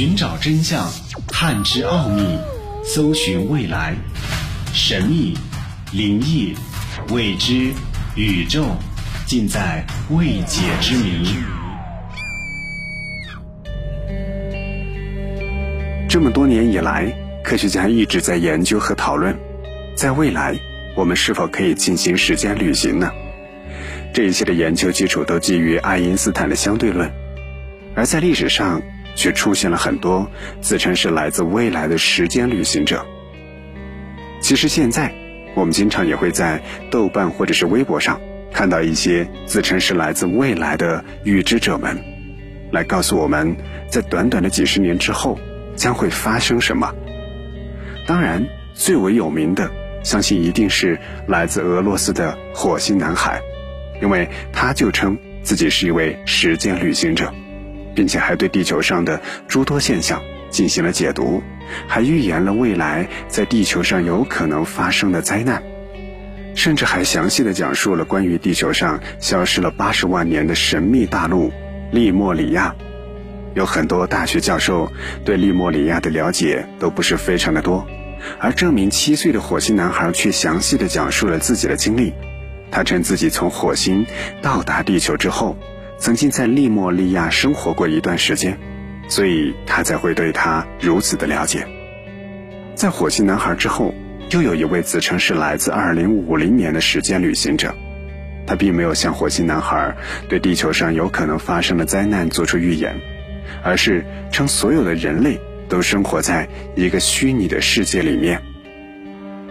[0.00, 0.90] 寻找真相，
[1.28, 2.22] 探知奥秘，
[2.82, 3.94] 搜寻未来，
[4.72, 5.36] 神秘、
[5.92, 6.54] 灵异、
[7.10, 7.70] 未知、
[8.16, 8.64] 宇宙，
[9.26, 11.34] 尽在未解之谜。
[16.08, 17.14] 这么多年以来，
[17.44, 19.36] 科学家一直在研究和讨论，
[19.94, 20.58] 在未来
[20.96, 23.10] 我们是否可以进行时间旅行呢？
[24.14, 27.12] 这一切的研究基础都基于爱因斯坦的相对论，
[27.94, 28.80] 而在历史上。
[29.14, 33.04] 却出现了很多自称是来自未来的时间旅行者。
[34.40, 35.12] 其实现在，
[35.54, 36.60] 我们经常也会在
[36.90, 38.20] 豆瓣或者是微博上
[38.52, 41.98] 看到一些自称是来自未来的预知者们，
[42.72, 43.56] 来告诉我们
[43.88, 45.38] 在短短的几十年之后
[45.76, 46.94] 将会发生什么。
[48.06, 49.70] 当然，最为有名的，
[50.02, 53.40] 相信一定是来自俄罗斯的火星男孩，
[54.00, 57.32] 因为他就称自己是一位时间旅行者。
[57.94, 61.42] 并且还对地球上的诸多现象进行了解读，
[61.86, 65.62] 还预言了未来在地球上有可能发生的灾难，
[66.54, 71.52] 甚至还详细的讲述了关于地球上消失了八十万年的神秘大陆
[71.92, 72.74] 利莫里亚。
[73.54, 74.90] 有很多大学教授
[75.24, 77.86] 对利莫里亚的了解都不是非常的多，
[78.38, 82.12] 而这名七岁的火星男孩却详细的讲述了自己的经历。
[82.70, 84.06] 他称自己从火星
[84.40, 85.56] 到达地球之后。
[86.00, 88.58] 曾经在利莫利亚生活过一段时间，
[89.06, 91.66] 所以他才会对他如此的了解。
[92.74, 93.94] 在火星男孩之后，
[94.30, 97.74] 又有一位自称是来自二零五零年的时间旅行者，
[98.46, 99.94] 他并没有像火星男孩
[100.26, 102.98] 对地球上有可能发生的灾难做出预言，
[103.62, 108.40] 而是称所有的人类都生活在一个虚拟的世界里面。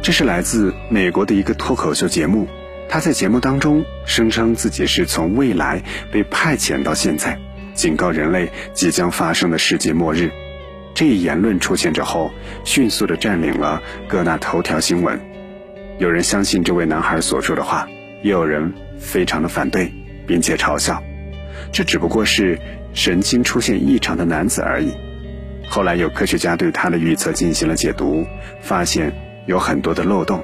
[0.00, 2.48] 这是来自美国的一个脱口秀节目。
[2.92, 7.38] 他在节目当中声称自己是从未来被派遣到现在，
[7.72, 10.28] 警告人类即将发生的世界末日。
[10.92, 12.32] 这一言论出现之后，
[12.64, 15.20] 迅速的占领了各大头条新闻。
[16.00, 17.86] 有人相信这位男孩所说的话，
[18.24, 19.92] 也有人非常的反对，
[20.26, 21.00] 并且嘲笑，
[21.70, 22.58] 这只不过是
[22.92, 24.92] 神经出现异常的男子而已。
[25.68, 28.26] 后来有科学家对他的预测进行了解读，
[28.60, 29.12] 发现
[29.46, 30.42] 有很多的漏洞。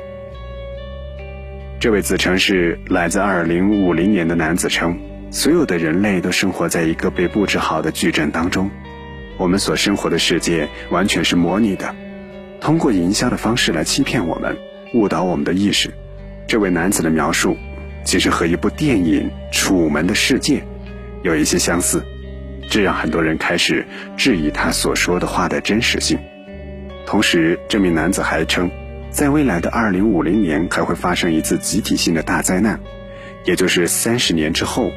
[1.78, 4.98] 这位自称是来自二零五零年的男子称，
[5.30, 8.70] 所有的人类都生活在一个被布置好的矩阵当中，
[9.36, 11.94] 我们所生活的世界完全是模拟的，
[12.62, 14.56] 通过营销的方式来欺骗我们，
[14.94, 15.92] 误导我们的意识。
[16.48, 17.54] 这位男子的描述，
[18.04, 20.60] 其实和一部电影《楚门的世界》
[21.22, 22.02] 有一些相似，
[22.70, 23.84] 这让很多人开始
[24.16, 26.18] 质疑他所说的话的真实性。
[27.04, 28.70] 同时，这名男子还称。
[29.16, 32.78] 在未来的二零五零年，还会发生一次集体性的大灾难，
[33.46, 34.90] 也就是三十年之后。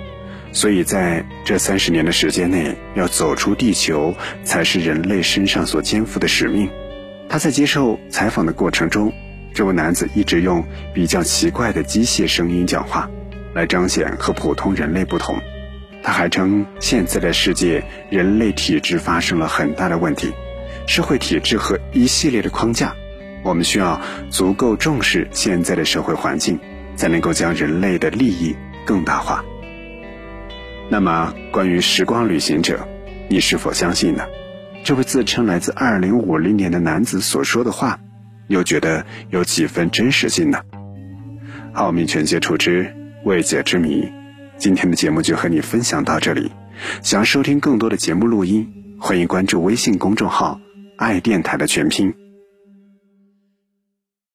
[0.52, 4.14] 所以在这三十年的时间内，要走出地球，
[4.44, 6.70] 才是人类身上所肩负的使命。
[7.30, 9.14] 他在接受采访的过程中，
[9.54, 10.62] 这位男子一直用
[10.94, 13.10] 比较奇怪的机械声音讲话，
[13.54, 15.40] 来彰显和普通人类不同。
[16.04, 20.30] 他还称，现在的世界人类体质发生了很大的问题，
[20.88, 22.94] 社会体制和一系列的框架。
[23.44, 26.60] 我们需要足够重视现在的社会环境，
[26.96, 28.56] 才能够将人类的利益
[28.86, 29.44] 更大化。
[30.90, 32.88] 那么，关于时光旅行者，
[33.30, 34.24] 你是否相信呢？
[34.84, 38.00] 这位自称来自二零五零年的男子所说的话，
[38.48, 40.60] 又觉得有几分真实性呢？
[41.74, 42.92] 奥秘全接触之
[43.24, 44.12] 未解之谜，
[44.58, 46.52] 今天的节目就和你分享到这里。
[47.04, 48.68] 想要收听更多的节目录音，
[49.00, 50.60] 欢迎关注微信公众号
[50.98, 52.29] “爱电台”的全拼。